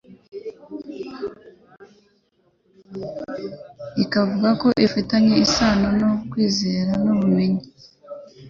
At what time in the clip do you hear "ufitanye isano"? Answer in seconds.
4.87-5.87